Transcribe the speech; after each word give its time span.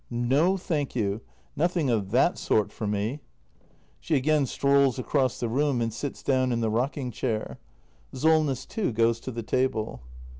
No, 0.09 0.57
thank 0.57 0.95
you— 0.95 1.21
nothing 1.55 1.91
of 1.91 2.09
that 2.09 2.39
sort 2.39 2.71
for 2.71 2.85
m 2.85 2.95
e. 2.95 3.19
[She 3.99 4.15
again 4.15 4.47
strolls 4.47 4.97
across 4.97 5.39
the 5.39 5.47
room, 5.47 5.79
and 5.79 5.93
sits 5.93 6.23
down 6.23 6.51
in 6.51 6.59
the 6.59 6.71
rocking 6.71 7.11
chair. 7.11 7.59
Solness 8.11 8.65
too 8.65 8.91
goes 8.93 9.19
to 9.19 9.29
the 9.31 9.43
table. 9.43 10.01